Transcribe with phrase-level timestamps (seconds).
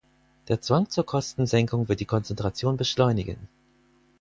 [0.47, 3.47] Der Zwang zur Kostensenkung wird die Konzentration beschleunigen.